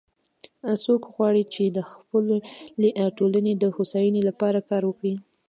څوک 0.83 1.01
غواړي 1.13 1.43
چې 1.53 1.63
د 1.67 1.79
خپلې 1.91 2.37
ټولنې 3.17 3.53
د 3.57 3.63
هوساینی 3.75 4.21
لپاره 4.29 4.59
کار 4.69 4.83
وکړي 4.85 5.13